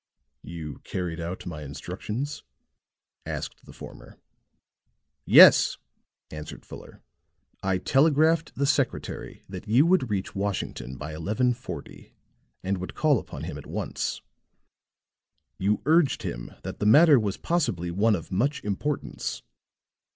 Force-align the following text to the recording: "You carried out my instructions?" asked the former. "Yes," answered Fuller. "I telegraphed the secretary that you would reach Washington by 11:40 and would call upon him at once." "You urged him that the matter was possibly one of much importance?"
"You 0.41 0.79
carried 0.83 1.19
out 1.19 1.45
my 1.45 1.61
instructions?" 1.61 2.41
asked 3.23 3.65
the 3.67 3.71
former. 3.71 4.17
"Yes," 5.27 5.77
answered 6.31 6.65
Fuller. 6.65 7.03
"I 7.61 7.77
telegraphed 7.77 8.55
the 8.55 8.65
secretary 8.65 9.43
that 9.47 9.67
you 9.67 9.85
would 9.85 10.09
reach 10.09 10.33
Washington 10.33 10.97
by 10.97 11.13
11:40 11.13 12.13
and 12.63 12.79
would 12.79 12.95
call 12.95 13.19
upon 13.19 13.43
him 13.43 13.59
at 13.59 13.67
once." 13.67 14.21
"You 15.59 15.83
urged 15.85 16.23
him 16.23 16.51
that 16.63 16.79
the 16.79 16.87
matter 16.87 17.19
was 17.19 17.37
possibly 17.37 17.91
one 17.91 18.15
of 18.15 18.31
much 18.31 18.63
importance?" 18.63 19.43